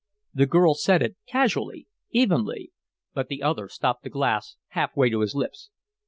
The 0.33 0.47
girl 0.47 0.73
said 0.73 1.03
it, 1.03 1.15
casually, 1.27 1.85
evenly, 2.09 2.71
but 3.13 3.27
the 3.27 3.43
other 3.43 3.69
stopped 3.69 4.01
the 4.01 4.09
glass 4.09 4.55
half 4.69 4.95
way 4.97 5.11
to 5.11 5.19
his 5.19 5.35
lips. 5.35 5.69